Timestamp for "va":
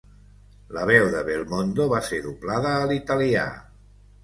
1.93-2.01